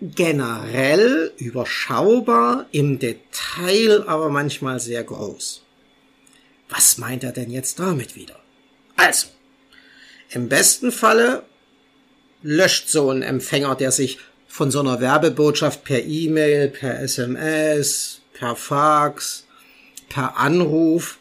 generell 0.00 1.32
überschaubar, 1.36 2.66
im 2.72 2.98
Detail 2.98 4.08
aber 4.08 4.30
manchmal 4.30 4.80
sehr 4.80 5.04
groß. 5.04 5.62
Was 6.68 6.98
meint 6.98 7.22
er 7.22 7.30
denn 7.30 7.52
jetzt 7.52 7.78
damit 7.78 8.16
wieder? 8.16 8.40
Also, 8.96 9.28
im 10.30 10.48
besten 10.48 10.90
Falle 10.90 11.44
löscht 12.42 12.88
so 12.88 13.10
ein 13.10 13.22
Empfänger, 13.22 13.74
der 13.74 13.92
sich 13.92 14.18
von 14.48 14.70
so 14.70 14.80
einer 14.80 15.00
Werbebotschaft 15.00 15.84
per 15.84 16.02
E-Mail, 16.04 16.68
per 16.68 17.00
SMS, 17.00 18.20
per 18.32 18.56
Fax, 18.56 19.46
per 20.08 20.36
Anruf 20.36 21.18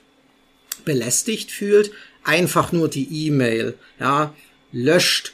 belästigt 0.83 1.51
fühlt, 1.51 1.91
einfach 2.23 2.71
nur 2.71 2.89
die 2.89 3.27
E-Mail, 3.27 3.77
ja, 3.99 4.33
löscht 4.71 5.33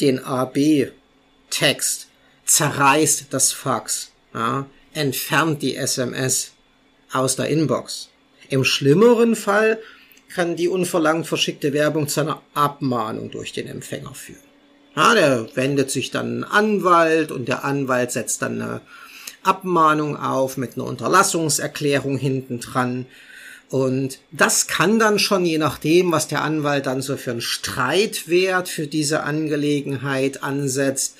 den 0.00 0.24
AB-Text, 0.24 2.08
zerreißt 2.44 3.26
das 3.30 3.52
Fax, 3.52 4.12
ja, 4.32 4.66
entfernt 4.92 5.62
die 5.62 5.76
SMS 5.76 6.52
aus 7.12 7.36
der 7.36 7.48
Inbox. 7.48 8.10
Im 8.48 8.64
schlimmeren 8.64 9.34
Fall 9.34 9.80
kann 10.34 10.56
die 10.56 10.68
unverlangt 10.68 11.26
verschickte 11.26 11.72
Werbung 11.72 12.08
zu 12.08 12.20
einer 12.20 12.42
Abmahnung 12.54 13.30
durch 13.30 13.52
den 13.52 13.68
Empfänger 13.68 14.14
führen. 14.14 14.53
Ja, 14.96 15.14
der 15.14 15.48
wendet 15.56 15.90
sich 15.90 16.10
dann 16.10 16.26
einen 16.26 16.44
Anwalt 16.44 17.32
und 17.32 17.48
der 17.48 17.64
Anwalt 17.64 18.12
setzt 18.12 18.42
dann 18.42 18.62
eine 18.62 18.80
Abmahnung 19.42 20.16
auf 20.16 20.56
mit 20.56 20.76
einer 20.76 20.86
Unterlassungserklärung 20.86 22.16
hinten 22.16 22.60
dran. 22.60 23.06
Und 23.70 24.20
das 24.30 24.68
kann 24.68 24.98
dann 24.98 25.18
schon, 25.18 25.44
je 25.44 25.58
nachdem, 25.58 26.12
was 26.12 26.28
der 26.28 26.42
Anwalt 26.42 26.86
dann 26.86 27.02
so 27.02 27.16
für 27.16 27.32
einen 27.32 27.40
Streitwert 27.40 28.68
für 28.68 28.86
diese 28.86 29.24
Angelegenheit 29.24 30.44
ansetzt, 30.44 31.16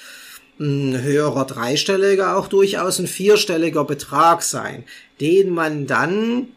ein 0.60 1.02
höherer 1.02 1.46
dreistelliger, 1.46 2.36
auch 2.36 2.46
durchaus 2.46 3.00
ein 3.00 3.08
vierstelliger 3.08 3.84
Betrag 3.84 4.42
sein, 4.42 4.84
den 5.20 5.50
man 5.50 5.88
dann 5.88 6.48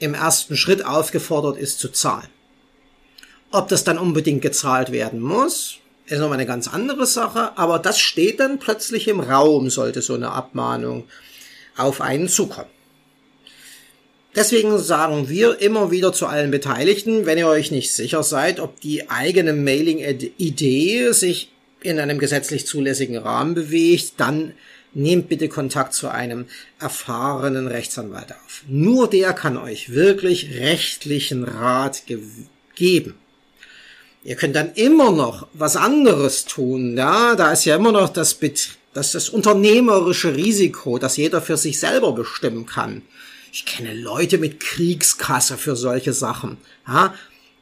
im 0.00 0.14
ersten 0.14 0.56
Schritt 0.56 0.84
aufgefordert 0.84 1.56
ist 1.56 1.78
zu 1.78 1.90
zahlen. 1.90 2.28
Ob 3.52 3.68
das 3.68 3.84
dann 3.84 3.98
unbedingt 3.98 4.42
gezahlt 4.42 4.90
werden 4.90 5.20
muss, 5.20 5.78
ist 6.10 6.18
nochmal 6.18 6.38
eine 6.38 6.46
ganz 6.46 6.68
andere 6.68 7.06
Sache, 7.06 7.56
aber 7.56 7.78
das 7.78 8.00
steht 8.00 8.40
dann 8.40 8.58
plötzlich 8.58 9.08
im 9.08 9.20
Raum, 9.20 9.70
sollte 9.70 10.02
so 10.02 10.14
eine 10.14 10.32
Abmahnung 10.32 11.04
auf 11.76 12.00
einen 12.00 12.28
zukommen. 12.28 12.70
Deswegen 14.34 14.78
sagen 14.78 15.28
wir 15.28 15.60
immer 15.60 15.90
wieder 15.90 16.12
zu 16.12 16.26
allen 16.26 16.50
Beteiligten, 16.50 17.26
wenn 17.26 17.38
ihr 17.38 17.48
euch 17.48 17.70
nicht 17.70 17.92
sicher 17.92 18.22
seid, 18.22 18.60
ob 18.60 18.80
die 18.80 19.10
eigene 19.10 19.52
Mailing-Idee 19.52 21.12
sich 21.12 21.52
in 21.82 21.98
einem 21.98 22.18
gesetzlich 22.18 22.66
zulässigen 22.66 23.16
Rahmen 23.16 23.54
bewegt, 23.54 24.14
dann 24.18 24.52
nehmt 24.92 25.28
bitte 25.28 25.48
Kontakt 25.48 25.94
zu 25.94 26.08
einem 26.08 26.46
erfahrenen 26.78 27.66
Rechtsanwalt 27.66 28.32
auf. 28.32 28.62
Nur 28.68 29.08
der 29.08 29.32
kann 29.32 29.56
euch 29.56 29.92
wirklich 29.92 30.54
rechtlichen 30.58 31.44
Rat 31.44 32.02
geben. 32.74 33.19
Ihr 34.22 34.36
könnt 34.36 34.54
dann 34.54 34.74
immer 34.74 35.10
noch 35.12 35.46
was 35.54 35.76
anderes 35.76 36.44
tun, 36.44 36.96
ja. 36.96 37.34
Da 37.36 37.52
ist 37.52 37.64
ja 37.64 37.76
immer 37.76 37.92
noch 37.92 38.10
das, 38.10 38.34
Bet 38.34 38.70
das, 38.92 39.12
das 39.12 39.28
unternehmerische 39.28 40.34
Risiko, 40.36 40.98
das 40.98 41.16
jeder 41.16 41.40
für 41.40 41.56
sich 41.56 41.78
selber 41.78 42.12
bestimmen 42.12 42.66
kann. 42.66 43.02
Ich 43.52 43.64
kenne 43.64 43.94
Leute 43.94 44.38
mit 44.38 44.60
Kriegskasse 44.60 45.56
für 45.56 45.74
solche 45.76 46.12
Sachen, 46.12 46.58
ja. 46.86 47.14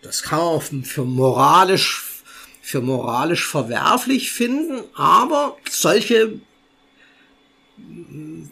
Das 0.02 0.22
kann 0.22 0.38
man 0.38 0.84
für 0.84 1.04
moralisch, 1.04 2.22
für 2.62 2.80
moralisch 2.80 3.46
verwerflich 3.46 4.30
finden, 4.30 4.82
aber 4.94 5.56
solche 5.68 6.40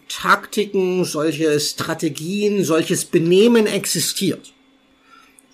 Taktiken, 0.09 1.05
solche 1.05 1.59
Strategien, 1.59 2.63
solches 2.63 3.05
Benehmen 3.05 3.65
existiert. 3.65 4.53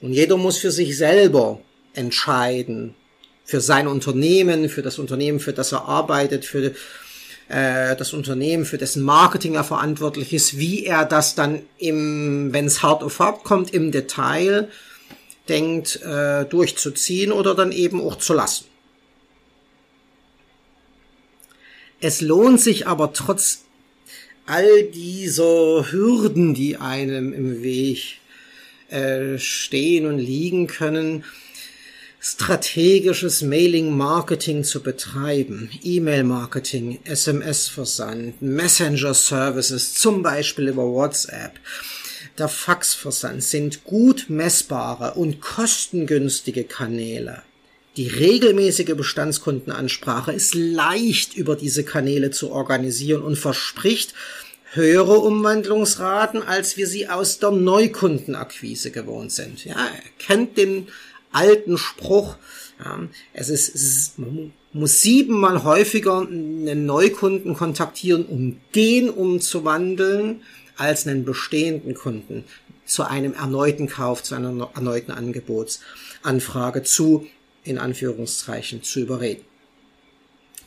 Und 0.02 0.14
jeder 0.14 0.38
muss 0.38 0.58
für 0.58 0.72
sich 0.72 0.98
selber 0.98 1.60
entscheiden. 1.94 2.96
Für 3.46 3.62
sein 3.62 3.88
Unternehmen, 3.88 4.70
für 4.70 4.82
das 4.82 5.00
Unternehmen, 5.00 5.40
für 5.40 5.54
das 5.54 5.72
er 5.72 5.86
arbeitet, 5.88 6.46
für 6.46 6.74
äh, 7.50 7.96
das 7.96 8.14
Unternehmen, 8.14 8.66
für 8.66 8.78
dessen 8.78 9.04
Marketing 9.04 9.56
er 9.56 9.64
verantwortlich 9.64 10.34
ist, 10.34 10.58
wie 10.58 10.86
er 10.86 11.06
das 11.06 11.36
dann 11.36 11.62
im, 11.78 12.54
wenn 12.54 12.66
es 12.66 12.82
hart 12.82 13.04
auf 13.04 13.20
hart 13.20 13.44
kommt, 13.44 13.74
im 13.74 13.92
Detail 13.92 14.70
denkt, 15.50 16.02
äh, 16.02 16.46
durchzuziehen 16.46 17.32
oder 17.32 17.54
dann 17.54 17.72
eben 17.72 18.02
auch 18.02 18.16
zu 18.18 18.34
lassen. 18.34 18.66
Es 22.00 22.22
lohnt 22.22 22.60
sich 22.60 22.88
aber 22.88 23.14
trotz 23.14 23.64
all 24.46 24.84
dieser 24.84 25.92
Hürden, 25.92 26.54
die 26.54 26.78
einem 26.78 27.34
im 27.34 27.62
Weg 27.62 28.20
äh, 28.90 29.38
stehen 29.38 30.06
und 30.06 30.18
liegen 30.18 30.68
können, 30.68 31.24
strategisches 32.26 33.42
Mailing-Marketing 33.42 34.64
zu 34.64 34.82
betreiben, 34.82 35.70
E-Mail-Marketing, 35.84 37.00
SMS-Versand, 37.04 38.42
Messenger-Services, 38.42 39.94
zum 39.96 40.24
Beispiel 40.24 40.70
über 40.70 40.86
WhatsApp, 40.86 41.60
der 42.38 42.48
Faxversand 42.48 43.44
sind 43.44 43.84
gut 43.84 44.28
messbare 44.30 45.16
und 45.16 45.42
kostengünstige 45.42 46.64
Kanäle. 46.64 47.42
Die 47.98 48.08
regelmäßige 48.08 48.96
Bestandskundenansprache 48.96 50.32
ist 50.32 50.56
leicht 50.56 51.36
über 51.36 51.58
diese 51.58 51.84
Kanäle 51.84 52.32
zu 52.32 52.52
organisieren 52.52 53.22
und 53.22 53.38
verspricht 53.38 54.14
höhere 54.72 55.20
Umwandlungsraten, 55.20 56.42
als 56.42 56.78
wir 56.78 56.88
sie 56.88 57.10
aus 57.10 57.40
der 57.40 57.52
Neukundenakquise 57.52 58.92
gewohnt 58.92 59.34
sind. 59.34 59.66
Ja, 59.66 59.90
kennt 60.18 60.58
den 60.58 60.88
alten 61.34 61.78
Spruch, 61.78 62.38
ja, 62.84 63.00
es 63.34 63.50
ist, 63.50 64.18
man 64.18 64.54
muss 64.72 65.02
siebenmal 65.02 65.64
häufiger 65.64 66.22
einen 66.22 66.86
Neukunden 66.86 67.54
kontaktieren, 67.54 68.26
um 68.26 68.58
den 68.76 69.10
umzuwandeln, 69.10 70.42
als 70.76 71.06
einen 71.06 71.24
bestehenden 71.24 71.94
Kunden 71.94 72.46
zu 72.86 73.04
einem 73.04 73.34
erneuten 73.34 73.88
Kauf, 73.88 74.24
zu 74.24 74.36
einer 74.36 74.70
erneuten 74.74 75.12
Angebotsanfrage 75.12 76.84
zu 76.84 77.28
in 77.64 77.78
Anführungszeichen 77.78 78.84
zu 78.84 79.00
überreden. 79.00 79.44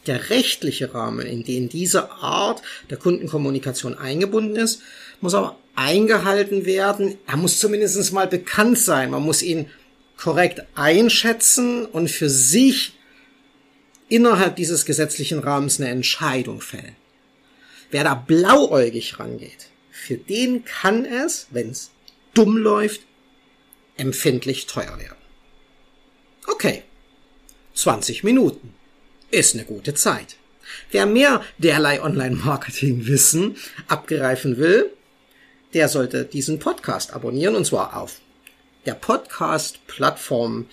Der 0.07 0.31
rechtliche 0.31 0.95
Rahmen, 0.95 1.27
in 1.27 1.45
den 1.45 1.69
diese 1.69 2.11
Art 2.13 2.63
der 2.91 2.97
Kundenkommunikation 2.97 3.99
eingebunden 3.99 4.57
ist, 4.57 4.81
muss 5.21 5.35
aber 5.35 5.59
eingehalten 5.75 6.65
werden. 6.65 7.17
Er 7.27 7.37
muss 7.37 7.59
zumindest 7.59 8.13
mal 8.13 8.29
bekannt 8.29 8.79
sein. 8.79 9.11
Man 9.11 9.25
muss 9.25 9.43
ihn 9.43 9.67
korrekt 10.17 10.63
einschätzen 10.75 11.87
und 11.87 12.11
für 12.11 12.31
sich 12.31 12.95
innerhalb 14.09 14.57
dieses 14.57 14.85
gesetzlichen 14.85 15.41
Rahmens 15.41 15.81
eine 15.81 15.91
Entscheidung 15.91 16.61
fällen. 16.61 16.97
Wer 17.91 18.05
da 18.05 18.15
blauäugig 18.15 19.19
rangeht, 19.19 19.69
für 19.91 20.17
den 20.17 20.65
kann 20.65 21.05
es, 21.05 21.49
wenn 21.51 21.71
es 21.71 21.91
dumm 22.35 22.57
läuft, 22.57 23.03
empfindlich 23.97 24.67
teuer 24.67 24.99
werden. 24.99 25.17
Okay, 26.47 26.83
20 27.75 28.25
Minuten 28.25 28.75
ist 29.31 29.55
eine 29.55 29.65
gute 29.65 29.95
Zeit. 29.95 30.37
Wer 30.91 31.07
mehr 31.07 31.43
derlei 31.59 32.03
Online-Marketing-Wissen 32.03 33.57
abgreifen 33.89 34.57
will, 34.57 34.91
der 35.75 35.89
sollte 35.89 36.25
diesen 36.25 36.59
Podcast 36.59 37.13
abonnieren 37.13 37.55
und 37.55 37.67
zwar 37.67 37.97
auf 37.97 38.21
der 38.87 38.95
Podcast-Plattform 38.95 40.67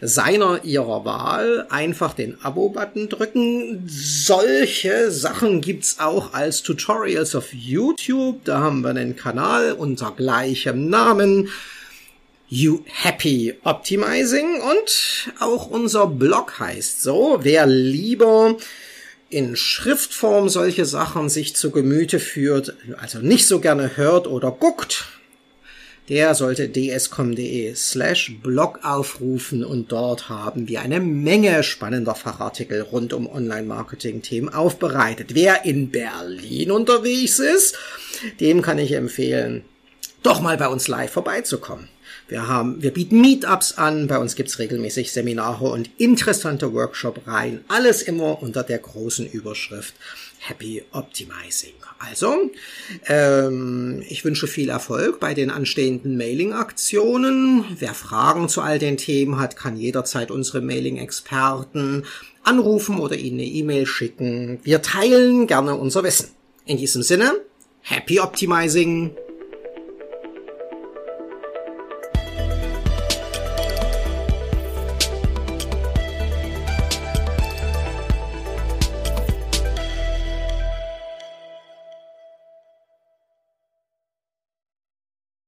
seiner 0.00 0.64
ihrer 0.64 1.04
Wahl 1.04 1.66
einfach 1.70 2.14
den 2.14 2.38
Abo-Button 2.42 3.08
drücken. 3.08 3.84
Solche 3.86 5.10
Sachen 5.10 5.60
gibt's 5.60 5.98
auch 5.98 6.34
als 6.34 6.62
Tutorials 6.62 7.34
auf 7.34 7.52
YouTube. 7.52 8.44
Da 8.44 8.60
haben 8.60 8.82
wir 8.82 8.90
einen 8.90 9.16
Kanal 9.16 9.72
unter 9.72 10.12
gleichem 10.12 10.90
Namen. 10.90 11.48
You 12.48 12.80
Happy 12.84 13.54
Optimizing 13.64 14.60
und 14.60 15.32
auch 15.40 15.66
unser 15.66 16.06
Blog 16.06 16.58
heißt 16.60 17.02
so. 17.02 17.38
Wer 17.42 17.66
lieber 17.66 18.56
in 19.30 19.56
Schriftform 19.56 20.48
solche 20.48 20.84
Sachen 20.84 21.28
sich 21.28 21.56
zu 21.56 21.70
Gemüte 21.70 22.20
führt, 22.20 22.76
also 23.00 23.18
nicht 23.20 23.46
so 23.48 23.58
gerne 23.58 23.96
hört 23.96 24.26
oder 24.26 24.50
guckt, 24.50 25.06
der 26.08 26.34
sollte 26.34 26.68
dscom.de 26.68 27.74
slash 27.74 28.36
blog 28.42 28.80
aufrufen 28.82 29.64
und 29.64 29.90
dort 29.90 30.28
haben 30.28 30.68
wir 30.68 30.82
eine 30.82 31.00
Menge 31.00 31.62
spannender 31.62 32.14
Fachartikel 32.14 32.82
rund 32.82 33.12
um 33.12 33.26
Online-Marketing-Themen 33.26 34.52
aufbereitet. 34.52 35.34
Wer 35.34 35.64
in 35.64 35.90
Berlin 35.90 36.70
unterwegs 36.70 37.38
ist, 37.38 37.76
dem 38.40 38.60
kann 38.60 38.78
ich 38.78 38.92
empfehlen, 38.92 39.64
doch 40.22 40.40
mal 40.40 40.56
bei 40.56 40.68
uns 40.68 40.88
live 40.88 41.10
vorbeizukommen. 41.10 41.88
Wir 42.28 42.48
haben, 42.48 42.82
wir 42.82 42.92
bieten 42.92 43.20
Meetups 43.20 43.72
an, 43.72 44.06
bei 44.06 44.18
uns 44.18 44.34
gibt's 44.34 44.58
regelmäßig 44.58 45.12
Seminare 45.12 45.66
und 45.66 45.90
interessante 45.98 46.72
Workshop-Reihen. 46.72 47.64
Alles 47.68 48.00
immer 48.00 48.42
unter 48.42 48.62
der 48.62 48.78
großen 48.78 49.26
Überschrift 49.26 49.94
Happy 50.46 50.82
Optimizing. 50.92 51.72
Also, 51.98 52.50
ähm, 53.06 54.02
ich 54.06 54.26
wünsche 54.26 54.46
viel 54.46 54.68
Erfolg 54.68 55.18
bei 55.18 55.32
den 55.32 55.50
anstehenden 55.50 56.18
Mailing-Aktionen. 56.18 57.64
Wer 57.78 57.94
Fragen 57.94 58.50
zu 58.50 58.60
all 58.60 58.78
den 58.78 58.98
Themen 58.98 59.38
hat, 59.38 59.56
kann 59.56 59.78
jederzeit 59.78 60.30
unsere 60.30 60.60
Mailing-Experten 60.60 62.04
anrufen 62.42 62.98
oder 62.98 63.16
ihnen 63.16 63.40
eine 63.40 63.48
E-Mail 63.48 63.86
schicken. 63.86 64.60
Wir 64.62 64.82
teilen 64.82 65.46
gerne 65.46 65.76
unser 65.76 66.04
Wissen. 66.04 66.28
In 66.66 66.76
diesem 66.76 67.02
Sinne, 67.02 67.32
Happy 67.80 68.20
Optimizing! 68.20 69.16